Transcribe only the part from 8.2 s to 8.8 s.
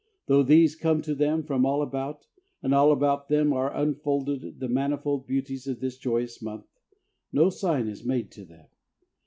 to them.